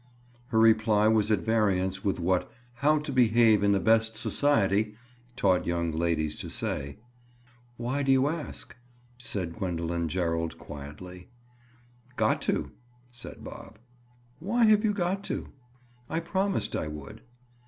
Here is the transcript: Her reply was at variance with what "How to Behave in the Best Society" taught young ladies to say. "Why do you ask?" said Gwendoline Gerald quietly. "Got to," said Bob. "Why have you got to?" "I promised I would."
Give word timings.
Her 0.47 0.57
reply 0.57 1.07
was 1.07 1.29
at 1.29 1.41
variance 1.41 2.03
with 2.03 2.19
what 2.19 2.51
"How 2.73 2.97
to 2.97 3.11
Behave 3.11 3.61
in 3.61 3.71
the 3.71 3.79
Best 3.79 4.17
Society" 4.17 4.95
taught 5.35 5.67
young 5.67 5.91
ladies 5.91 6.39
to 6.39 6.49
say. 6.49 6.97
"Why 7.77 8.01
do 8.01 8.11
you 8.11 8.27
ask?" 8.27 8.75
said 9.19 9.53
Gwendoline 9.59 10.07
Gerald 10.09 10.57
quietly. 10.57 11.29
"Got 12.15 12.41
to," 12.49 12.71
said 13.11 13.43
Bob. 13.43 13.77
"Why 14.39 14.63
have 14.63 14.83
you 14.83 14.91
got 14.95 15.23
to?" 15.25 15.49
"I 16.09 16.19
promised 16.19 16.75
I 16.75 16.87
would." 16.87 17.21